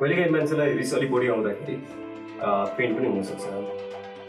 [0.00, 1.74] कहिलेकाहीँ मान्छेलाई रिस अलिक बढी आउँदाखेरि
[2.76, 3.44] पेन पनि हुनसक्छ।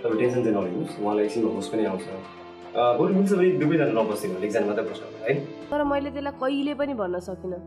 [0.04, 4.32] तपाईँ टेन्सन चाहिँ नलिनुहोस् उहाँलाई एकछिनमा होस पनि आउँछ। अँ, बरु मिल्छ भने दुवैजना नबस्थ्यो
[4.36, 5.34] भने एकजना मात्रै बस्छ होला, है?
[5.72, 7.60] तर मैले त्यसलाई कहिले पनि भन्न सकिनँ।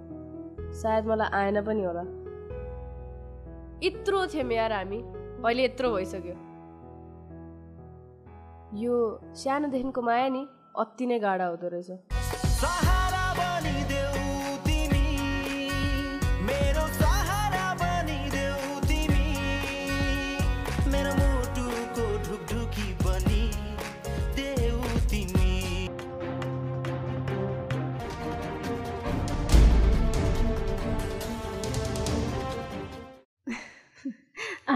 [0.82, 2.04] सायद मलाई आएन पनि होला।
[3.88, 5.00] यत्रो थियौँ यार हामी।
[5.44, 6.36] अहिले यत्रो भइसक्यो।
[8.84, 8.94] यो
[9.32, 10.42] सानोदेखिको माया नि
[10.76, 11.90] अति नै गाढा हुँदो रहेछ।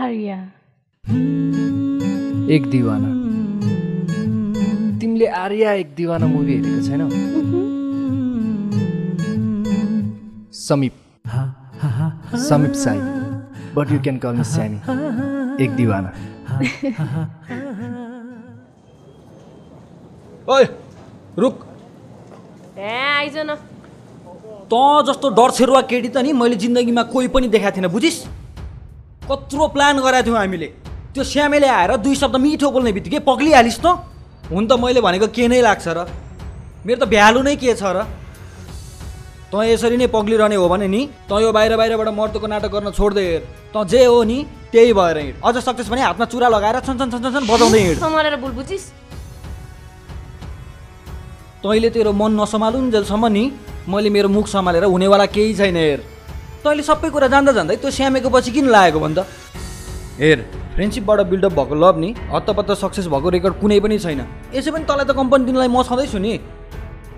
[0.08, 0.36] आर्या
[2.54, 3.08] एक दिवाना।
[5.00, 7.08] तिमीले आर्या एक दिवाना मुभी हेरेको छैनौ?
[10.60, 10.94] Samip.
[12.46, 12.98] Samip Sai.
[13.76, 14.78] But you can call me Sammy
[15.64, 16.10] एक दिवाना।
[20.48, 20.64] ओए
[21.38, 21.54] रुक।
[22.78, 23.60] ए आइज न।
[24.72, 28.18] तँ जस्तो डर छेरुवा केटी त नि मैले जिन्दगीमा कोही पनि देखाएको थिइनँ बुझिस्?
[29.28, 30.68] कत्रो प्लान गरेका थियौँ हामीले।
[31.14, 33.86] त्यो श्यामेले आएर दुई शब्द मिठो बोल्ने बित्तिकै पग्लिहालिस् त।
[34.48, 36.08] हुन त मैले भनेको के नै लाग्छ र?
[36.86, 38.08] मेरो त भ्यालु नै के छ र?
[39.52, 43.24] तँ यसरी नै पग्लिरहने हो भने नि तँ यो बाहिर बाहिरबाट मर्तोको नाटक गर्न छोड्दै
[43.24, 44.38] हेर तँ जे हो नि
[44.72, 47.80] त्यही भएर हिँड। अझ सक्छस् भने हातमा चुरा लगाएर छन छन छन छन छन बजाउँदै
[47.80, 47.96] हिँड।
[51.58, 53.44] तैँले तेरो मन नसम्हालुन्जेलसम्म नि।
[53.88, 56.00] मैले मेरो मुख सम्हालेर हुनेवाला केही छैन हेर।
[56.62, 59.20] तैँले सबै कुरा जान्दा जान्दै त्यो स्यामेको पछि किन लागेको भन् त?
[60.18, 60.38] हेर
[60.74, 64.20] फ्रेन्डसिपबाट बिल्डअप भएको लभ नि हत्तपत्त सक्सेस भएको रेकर्ड कुनै पनि छैन।
[64.54, 66.34] यसै पनि तँलाई त कम्पनी दिनलाई म छँदैछु नि।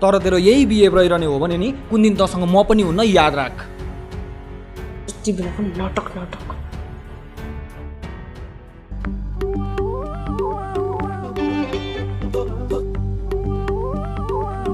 [0.01, 3.33] तर तेरो यही बिहेभ रहिरहने हो भने नि कुन दिन तँसँग म पनि हुन्न याद
[3.35, 3.57] राख।
[5.77, 6.47] नाटक नाटक।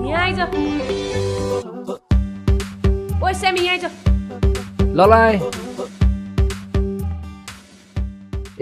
[0.07, 0.39] यहाँ आइज।
[3.19, 4.06] ओ स्यामी यहाँ आइज।
[4.97, 5.39] ल ल आएँ।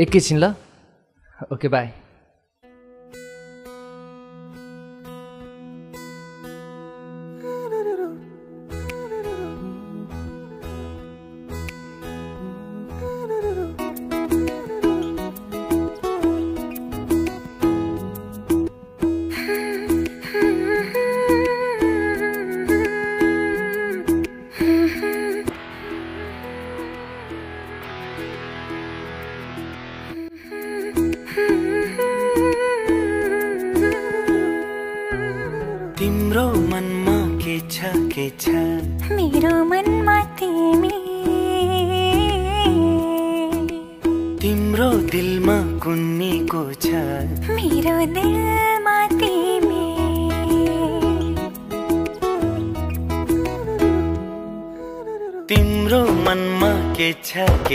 [0.04, 0.54] एकैछिन ल
[1.54, 1.88] ओके बाई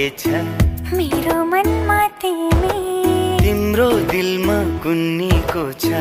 [0.00, 0.28] के छ
[0.96, 2.76] मेरो मनमा तिमी।
[3.40, 6.00] तिम्रो दिलमा कुन्नीको छ।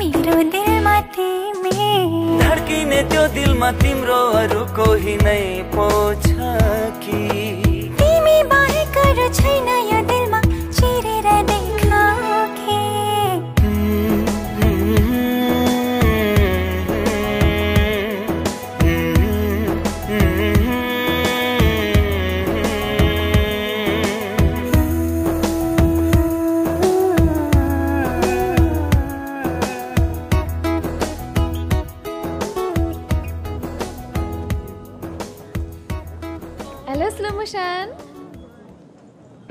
[0.00, 1.74] मेरो दिलमा तिमी।
[2.40, 5.44] धड्किने त्यो दिलमा तिम्रो अरू कोही नै
[5.76, 5.88] पो
[6.24, 6.32] छ
[7.04, 7.20] कि?
[8.00, 8.96] तिमी बाहेक
[9.36, 9.68] छैन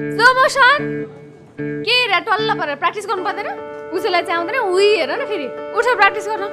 [0.03, 3.47] के हेर टल्ल परेर प्र्याक्टिस गर्नु पर्दैन।
[3.93, 5.47] उसैलाई चाहिँ आउँदैन उही हेर न फेरि।
[5.77, 6.43] उठ प्र्याक्टिस गर्न।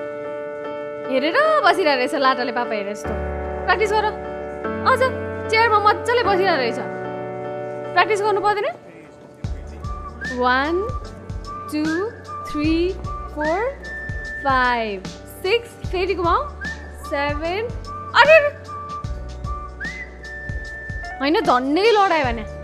[1.10, 3.12] हेरेर बसिरहेको रहेछ लाटाले पापा हेरे जस्तो।
[3.64, 4.04] प्र्याक्टिस गर।
[4.90, 5.00] अझ
[5.50, 6.78] चेयरमा मजाले बसिरहेको रहेछ।
[7.92, 8.66] प्र्याक्टिस गर्नु पर्दैन?
[10.38, 10.74] One
[11.72, 11.84] two
[12.50, 12.92] three
[13.34, 13.58] four
[14.44, 15.02] five
[15.42, 16.40] six फेरि घुमाऊ।
[17.10, 17.68] सेभेन
[18.20, 18.38] अरे।
[21.20, 22.59] होइन झन्डै लडायो भने।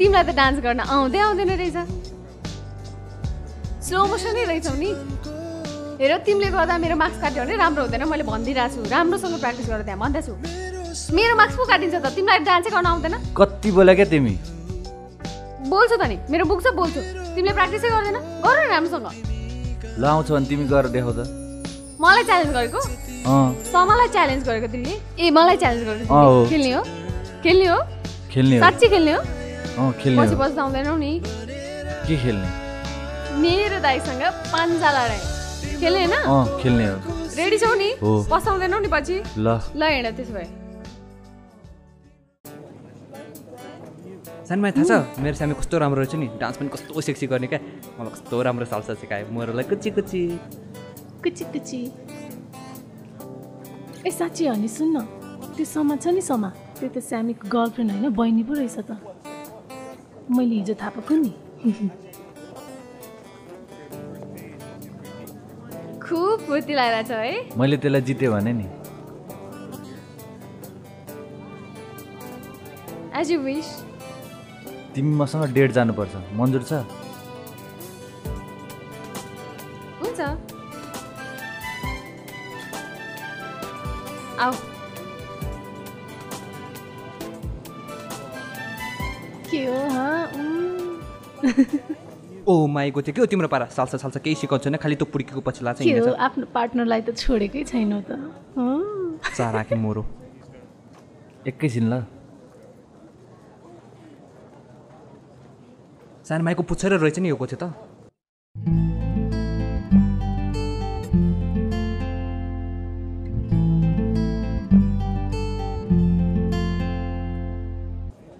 [0.00, 1.76] तिमीलाई त डान्स गर्न आउँदै आउँदैन रहेछ।
[3.84, 4.90] स्लो मोसनै रहेछौ नि।
[6.00, 9.84] हेर तिमीले गर्दा मेरो मार्क्स काट्यो भने राम्रो हुँदैन। मैले भनिदिइरहेको छु। राम्रोसँग प्र्याक्टिस गरेर
[9.84, 10.32] त्यहाँ भन्दैछु
[11.12, 14.34] मेरो मार्क्स पो काटिन्छ त। तिमीलाई डान्सै गर्न आउँदैन। कति बोल्यो क्या तिमी?
[15.68, 17.00] बोल्छु त नि। मेरो बुक छ बोल्छु।
[17.36, 19.06] तिमीले प्र्याक्टिसै गर्दैन। गर न राम्रोसँग।
[20.00, 21.20] ल आउँछ भने तिमी गएर देखाउ त।
[22.00, 22.80] मलाई च्यालेन्ज गरेको?
[23.28, 24.94] अँ। समालाई च्यालेन्ज गरेको तिमीले?
[25.20, 26.08] ए मलाई च्यालेन्ज गरेको।
[26.48, 26.82] खेल्ने हो।
[27.44, 27.78] खेल्ने हो?
[28.32, 29.20] खेल्ने हो। साँच्ची खेल्ने हो?
[29.80, 31.12] पछि पछि त आउँदैनौ नि।
[32.06, 32.48] के खेल्ने?
[33.40, 34.22] मेरो दाइसँग
[34.52, 35.20] पान्जा लडाइ।
[35.80, 36.14] खेल्ने होइन?
[36.20, 36.96] अँ खेल्ने हो।
[37.36, 37.90] रेडी छौ नि?
[38.02, 39.16] हो। पसाउँदैनौ नि पछि?
[39.40, 40.48] ल। ल हिँड त्यसो भए।
[44.44, 45.18] सानोमा थाहा छ?
[45.22, 46.26] मेरो सानो कस्तो राम्रो रहेछ नि?
[46.36, 47.60] डान्स पनि कस्तो सेक्सी गर्ने क्या?
[47.96, 50.22] मलाई कस्तो राम्रो सालसा सिकायो। मोरलाई कुची कुची
[51.24, 51.80] कुची कुची
[54.04, 54.96] ए साँच्ची हो नि सुन्न।
[55.56, 58.90] त्यो समा छ नि समा। त्यो त स्यामीको गर्लफ्रेन्ड होइन बहिनी पो रहेछ त।
[60.30, 61.32] मैले हिजो थाहा पाएको नि।
[66.04, 68.66] खुब फुर्ती लगाइरहेको छ है। मैले त्यसलाई जितेँ भने नि।
[73.20, 73.68] एज यु विस
[74.94, 76.72] तिमी मसँग डेट जानुपर्छ। मन्जुर छ?
[80.00, 80.20] हुन्छ।
[84.40, 84.52] आऊ।
[89.50, 90.09] के हो हँ?
[91.40, 93.26] ओ माइको थियो के हो?
[93.26, 95.80] तिम्रो पारा सालसा सालसा केही सिकाउँछ छैन खालि त्यो पुड्कीको पछि लाग्छ
[96.26, 98.10] आफ्नो पार्टनरलाई त छोडेकै छैन त।
[98.56, 100.02] हँ। चारा कि मोरो।
[101.46, 102.04] एकैछिन ल।
[106.24, 107.72] सानो माइको पुच्छर रहेछ नि यो को थियो त।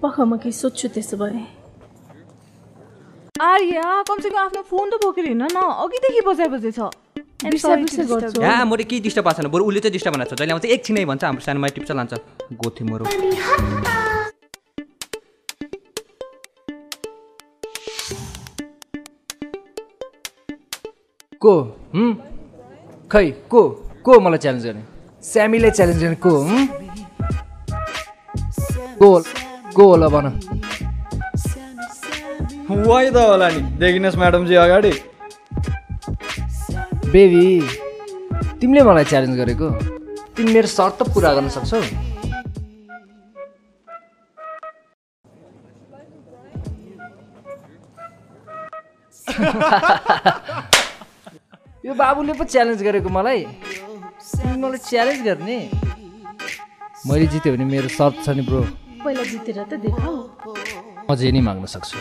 [0.02, 1.60] पख म केही सोध्छु त्यसो भए।
[3.40, 6.78] आर्या कमसेकम आफ्नो फोन त बोकेर हिँड न अघिदेखि बजाइ बजेछ
[7.44, 10.38] बिर्सा बिर्सा गर्छु। या मोरे केही डिस्टर्ब भएको छैन बरु उसले चाहिँ डिस्टर्ब बनाएको छ।
[10.38, 12.12] जहिले आउँछ एकछिनै भन्छ हाम्रो सानो माइ टिप्छ लान्छ
[12.60, 13.04] गोथे मोरो।
[21.40, 21.54] को?
[21.96, 22.12] हुँ?
[23.08, 23.62] खै को?
[24.04, 24.84] को मलाई च्यालेन्ज गर्ने?
[25.25, 26.16] स्यामीले च्यालेन्ज गर्ने?
[29.00, 29.10] को?
[29.76, 30.60] को होला भन।
[32.70, 34.93] वाइ त होला नि। देखिनुहोस् म्याडमजी अगाडि।
[37.12, 37.44] बेबी
[38.61, 39.69] तिमीले मलाई च्यालेन्ज गरेको।
[40.37, 41.81] तिमी मेरो सर्त त पुरा गर्न सक्छौ।
[51.84, 53.43] यो बाबुले पो च्यालेन्ज गरेको मलाई।
[54.37, 55.58] तिमी मलाई च्यालेन्ज गर्ने।
[57.08, 58.61] मैले जित्यो भने मेरो सर्त छ नि ब्रो।
[59.05, 61.99] पहिला जितेर त देखाऊ। म जे नि माग्न सक्छु।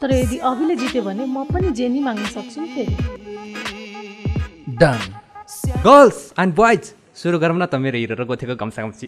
[0.00, 2.96] तर यदि अभिले जित्यो भने म पनि जेनी माग्न सक्छु नि फेरि।
[4.80, 5.00] डन।
[5.84, 6.82] गर्ल्स एन्ड बोइज
[7.12, 9.06] सुरु गरौँ न त मेरो हिरो र गोथेको गम्सा गम्सी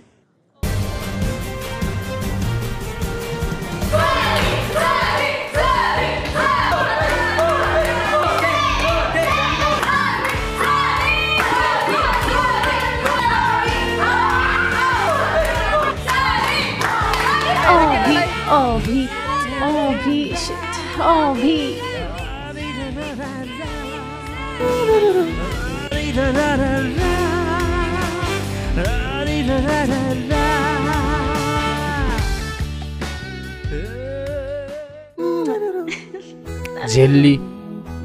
[36.88, 37.34] झेल्ली।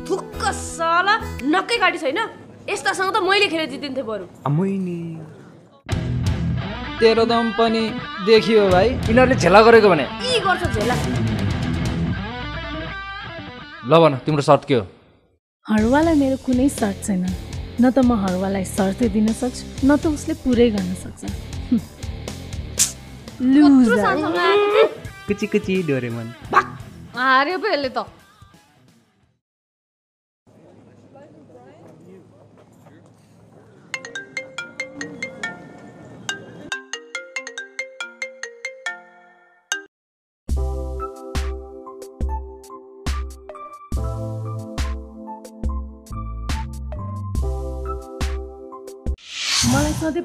[0.08, 1.14] थुक्क साला
[1.54, 2.20] नक्कै गाडी छैन।
[2.70, 4.26] यस्तासँग त मैले खेलेर जितिन्थेँ बरु।
[7.00, 7.84] तेरो दम पनि
[8.28, 10.06] देखियो भाइ। यिनीहरूले झेला गरेको भने?
[10.28, 10.96] यी गर्छ झेला।
[13.90, 14.84] ल भन तिम्रो सर्ट के हो?
[15.66, 17.26] हरुवालाई मेरो कुनै सर्ट छैन।
[17.82, 21.22] न त म हरुवालाई सर्तै दिन सक्छु न त उसले पुरै गर्न सक्छ?
[25.28, 26.28] कुची कुची डोरेमन।
[27.18, 28.23] हार्यो पो यसले त।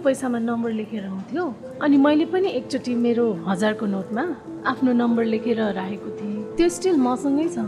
[0.04, 1.44] पैसामा नम्बर लेखेर आउँथ्यो
[1.82, 4.24] अनि मैले पनि एकचोटि मेरो हजारको नोटमा
[4.70, 7.58] आफ्नो नम्बर लेखेर राखेको थिएँ। त्यो स्टिल मसँगै छ।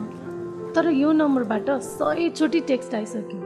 [0.74, 3.40] तर यो नम्बरबाट सयचोटि टेक्स्ट आइसक्यो।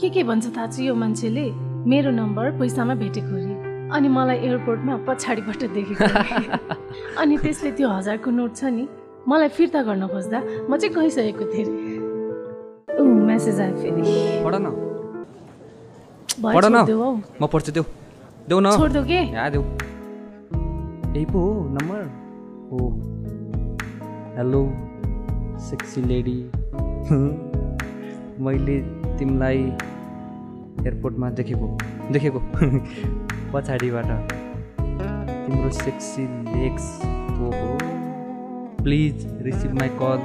[0.00, 1.46] के के भन्छ थाहा छ यो मान्छेले?
[1.86, 3.54] मेरो नम्बर पैसामा भेटेको अरे
[3.96, 6.04] अनि मलाई एयरपोर्टमा पछाडिबाट देखेको।
[7.22, 8.84] अनि त्यसले त्यो हजारको नोट छ नि
[9.28, 10.38] मलाई फिर्ता गर्न खोज्दा
[10.70, 11.66] म चाहिँ गइसकेको थिएँ।
[12.90, 14.02] अरे ऊ मेसेज आयो फेरि।
[14.44, 14.66] पढ न।
[17.40, 17.84] म पढ्छु देऊ।
[18.48, 18.70] देऊ न.
[18.76, 19.62] छोडिदेऊ के यहाँ देऊ.
[21.14, 22.02] यही पो हो नम्बर
[22.70, 22.78] हो
[24.36, 24.60] हेलो
[25.68, 26.38] सेक्सी लेडी
[28.44, 28.80] मैले
[29.18, 29.58] तिमीलाई
[30.84, 31.76] एयरपोर्टमा देखेको
[32.12, 32.40] देखेको.
[33.52, 34.06] पछाडिबाट।
[35.46, 36.22] तिम्रो सेक्सी
[36.56, 36.86] लेग्स
[37.38, 37.50] हो
[38.82, 40.18] प्लिज रिसिभ माई कल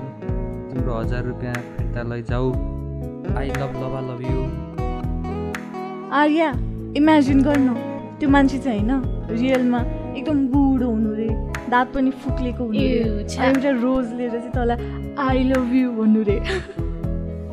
[0.71, 2.51] तिम्रो हजार रुपियाँ फिर्ता लैजाऊ
[3.37, 4.41] I love love love you
[6.21, 6.49] Arya
[6.97, 7.75] imagine गर्नु।
[8.21, 9.01] त्यो मान्छे चाहिँ होइन
[9.33, 9.79] रियलमा
[10.17, 11.27] एकदम बुढो हुनु रे
[11.73, 12.85] दाँत पनि फुक्लेको हुनु रे।
[13.45, 14.77] एउटा रोज लिएर चाहिँ तँलाई
[15.25, 16.37] आई लभ यु भन्नु रे।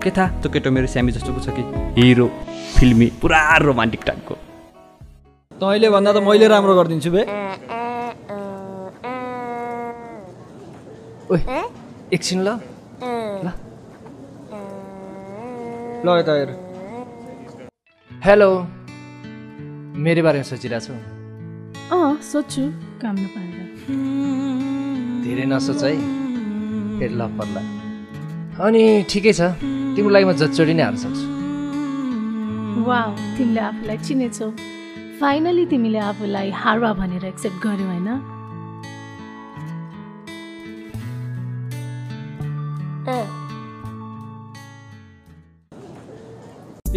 [0.04, 0.28] के थाहा?
[0.40, 1.62] त्यो केटो मेरो स्यामी जस्तोको छ कि
[1.96, 2.26] हिरो
[2.76, 4.34] फिल्मी पुरा रोमान्टिक टाइपको।
[5.56, 7.22] तैँले भन्दा त मैले राम्रो गरिदिन्छु बे।
[11.32, 11.40] ओए
[12.12, 12.48] एकछिन ल।
[16.04, 16.50] ल यता हेर।
[18.10, 18.50] हेलो।
[19.98, 20.92] मेरो बारेमा सोचिरहेको छु।
[21.94, 22.62] अँ सोध्छु
[23.02, 23.58] काम नपाएर
[25.24, 25.92] धेरै नसोच है
[26.98, 27.62] फेरि लभ पर्ला
[28.64, 29.40] अनि ठिकै छ
[29.94, 31.26] तिम्रो लागि म जचोटि नै हाल्न सक्छु।
[32.86, 33.00] वा
[33.36, 34.48] तिमीले आफूलाई चिनेछौ।
[35.20, 38.08] फाइनली तिमीले आफूलाई हारवा भनेर एक्सेप्ट गर्यौ होइन?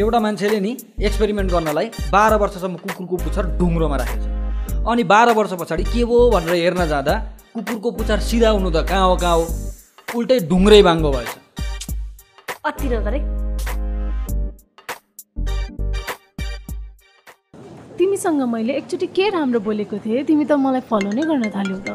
[0.01, 0.71] एउटा मान्छेले नि
[1.07, 6.29] एक्सपेरिमेन्ट गर्नलाई बाह्र वर्षसम्म कुकुरको पुच्छर ढुङ्ग्रोमा राखेको छ अनि बाह्र वर्ष पछाडि के भयो
[6.33, 7.15] भनेर हेर्न जाँदा
[7.55, 9.43] कुकुरको पुच्छर सिधा हुनु त कहाँ हो कहाँ हो?
[10.17, 11.31] उल्टै ढुङ्ग्रै बाङ्गो भएछ।
[12.69, 13.19] अति नगरे?
[17.97, 21.89] तिमीसँग मैले एकचोटि के राम्रो बोलेको थिएँ तिमी त मलाई फलो नै गर्न थाल्यौ त।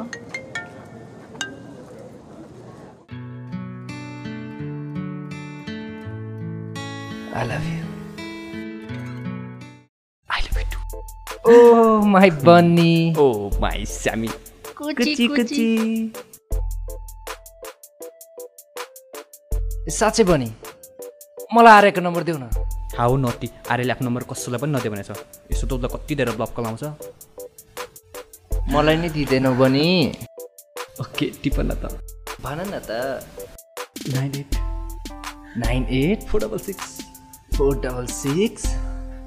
[7.37, 7.86] I love you
[12.07, 13.27] oh my bunny oh
[13.61, 14.29] my Sammy
[14.79, 15.65] कुची कुची
[19.97, 20.49] साँच्चै बनी।
[21.55, 22.47] मलाई आर्यको नम्बर देऊ न।
[22.99, 25.11] हाउ नटी आर्यले आफ्नो नम्बर कसैलाई पनि नदियो भनेछ
[25.51, 26.83] यसो त उसलाई कति धेरै ब्लक लाउँछ?
[28.71, 29.89] मलाई नै दिँदैनौ बनी।
[31.03, 31.85] ओके टिप न त।
[32.45, 32.91] भन न त।
[34.15, 34.51] Nine eight.
[35.65, 36.19] Nine eight.
[36.31, 36.87] Four double six.
[37.59, 38.63] Four double six.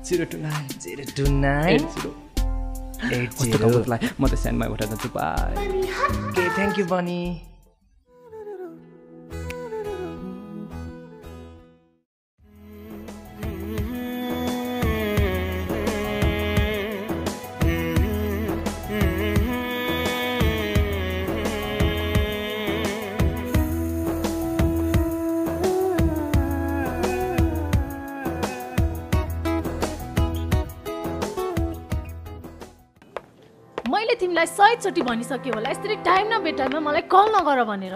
[0.07, 0.67] Zero two nine.
[0.79, 1.87] Zero two nine.
[1.93, 2.28] Zero.
[3.03, 5.67] कस्तो जिरो कम्फर्टलाई म त स्यान्डमा उठाएर जान्छु बाई
[6.29, 7.19] ओके थ्याङ्क यू बनी
[34.29, 37.95] तिमीलाई सयचोटि भनिसकेँ होला। यसरी टाइम न मलाई कल नगर भनेर।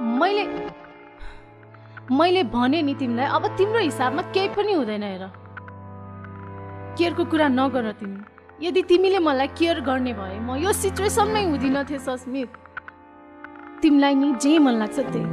[0.00, 0.44] मैले
[2.08, 5.24] मैले भने नि तिमीलाई अब तिम्रो हिसाबमा केही पनि हुँदैन हेर।
[6.96, 12.00] केयरको कुरा नगर तिमी। यदि तिमीले मलाई केयर गर्ने भए म यो सिचुएसनमै हुँदिन थिएँ
[12.00, 12.48] सस्मित।
[13.84, 15.28] तिमीलाई नि जे मन लाग्छ त्यही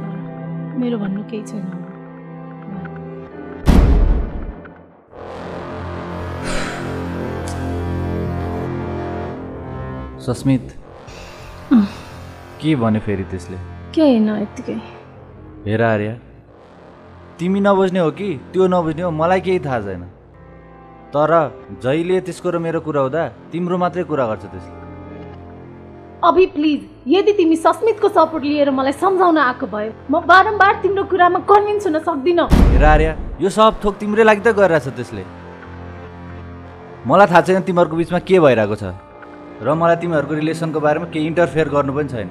[0.76, 1.81] मेरो भन्नु केही छैन।
[10.22, 10.66] सस्मित।
[12.62, 13.56] के भन्यो फेरि त्यसले?
[13.94, 14.76] केही होइन यत्तिकै।
[15.66, 16.14] हेर आर्या
[17.38, 20.02] तिमी नबुझ्ने हो कि त्यो नबुझ्ने हो मलाई केही थाहा छैन।
[21.10, 21.32] तर
[21.82, 24.80] जहिले त्यसको र मेरो कुरा हुँदा तिम्रो मात्रै कुरा गर्छ त्यसले।
[26.22, 31.38] अभि प्लिज यदि तिमी सस्मितको सपोर्ट लिएर मलाई सम्झाउन आएको भए म बारम्बार तिम्रो कुरामा
[31.50, 33.12] कन्भिन्स हुन सक्दिनँ। हेर आर्या
[33.42, 35.24] यो सब थोक तिम्रै लागि त गरिरहेछ त्यसले।
[37.10, 38.94] मलाई थाहा छैन तिमीहरूको बिचमा के भइरहेको छ।
[39.62, 42.28] र मलाई तिमीहरूको रिलेसनको बारेमा केही इन्टरफेयर गर्नु पनि छैन।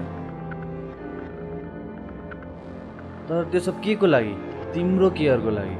[3.28, 4.34] तर त्यो सब के को लागि?
[4.74, 5.76] तिम्रो केयरको लागि?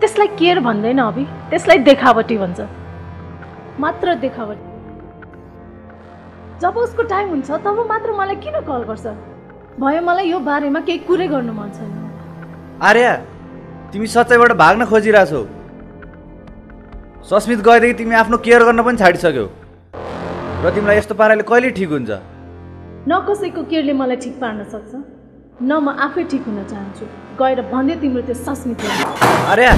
[0.00, 2.60] त्यसलाई केयर भन्दैन अभि। त्यसलाई देखावटी भन्छ।
[3.80, 4.64] मात्र देखावटी।
[6.62, 9.06] जब उसको टाइम हुन्छ तब मात्र मलाई किन कल गर्छ?
[9.80, 11.90] भयो मलाई यो बारेमा केही कुरै गर्नु मन छैन।
[12.82, 13.12] आर्या
[13.92, 15.42] तिमी सच्चाइबाट भाग्न खोजिरहेछौ।
[17.30, 19.46] सस्मित गएदेखि तिमी आफ्नो केयर गर्न पनि छाडिसक्यौ।
[20.62, 22.10] र तिमीलाई यस्तो पाराले कहिले ठिक हुन्छ?
[23.06, 24.92] न कसैको केयरले मलाई ठिक पार्न सक्छ।
[25.62, 27.04] न म आफै ठिक हुन चाहन्छु।
[27.38, 28.98] गएर भन्दै तिम्रो त्यो सस्मितलाई।
[29.54, 29.72] आर्या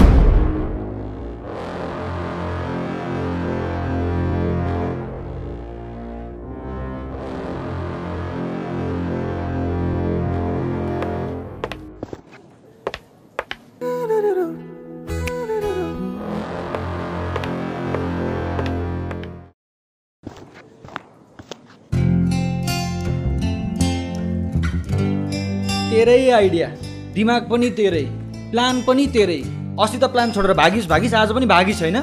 [25.95, 26.69] तेरै आइडिया।
[27.15, 28.05] दिमाग पनि तेरै
[28.51, 29.41] प्लान पनि तेरै।
[29.79, 31.99] अस्ति त प्लान छोडेर भागिस् भागिस् आज पनि भागिस् होइन?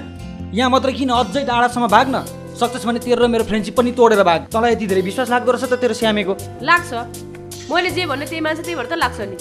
[0.56, 2.24] यहाँ मात्र किन अझै टाढासम्म भाग न
[2.56, 5.68] सक्सेस भने तेरो र मेरो फ्रेन्डसिप पनि तोडेर भाग। तँलाई यति धेरै विश्वास लाग्दो रहेछ
[5.68, 6.34] त तेरो स्यामेको
[6.64, 6.92] लाग्छ।
[7.68, 9.36] मैले जे भन्ने त्यही मान्छ त्यही भएर त लाग्छ नि।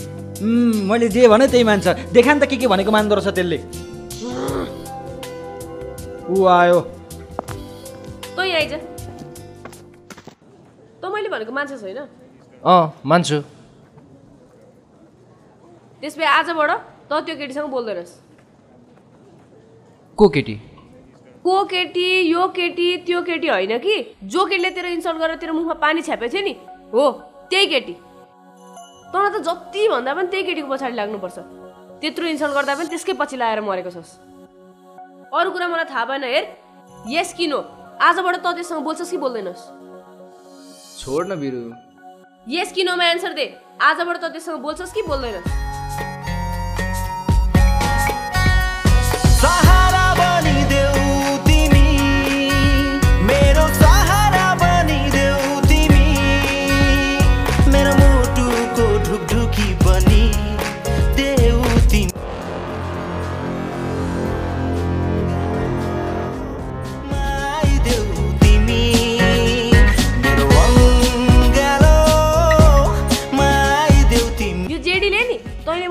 [0.90, 3.58] मैले जे भने त्यही मान्छ। देखा नि त के के भनेको मान्दो रहेछ त्यसले।
[6.26, 6.78] ऊ आयो।
[8.34, 8.74] तँ यहाँ आइज।
[10.98, 12.02] तँ मैले भनेको मान्छे छैन
[12.66, 13.38] अँ मान्छु।
[16.00, 16.70] त्यस भए आजबाट
[17.10, 18.12] तँ त्यो केटीसँग बोल्दैनस्
[20.18, 20.54] को केटी?
[21.44, 24.16] को केटी यो केटी त्यो केटी होइन कि?
[24.24, 26.54] जो केटीले तेरो इन्सल्ट गरेर तेरो मुखमा पानी छ्यापेको थियो नि
[26.92, 27.04] हो
[27.50, 27.94] त्यही केटी।
[29.12, 31.38] तँलाई त जति भन्दा पनि त्यही केटीको पछाडि लाग्नुपर्छ।
[32.00, 34.10] त्यत्रो इन्सल्ट गर्दा पनि त्यसकै पछि लगाएर मरेको छस्।
[35.32, 36.44] अरू कुरा मलाई थाहा भएन हेर।
[37.08, 37.60] यस किन हो
[38.00, 39.62] आजबाट तँ त्यससँग बोल्छस् कि बोल्दैनस्?
[41.00, 41.62] छोड न बिरु।
[42.48, 43.46] यस किनोमा एन्सर दे।
[43.80, 45.69] आजबाट तँ त्यससँग बोल्छस् कि बोल्दैनस्?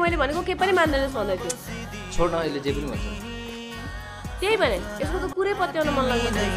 [0.09, 1.53] मैले भनेको के पनि मान्दैनस् भन्दै थियो।
[2.17, 3.05] छोड न अहिले जे पनि भन्छ।
[4.41, 6.49] त्यही भने यसको त कुरै पत्याउन मन लाग्दैन।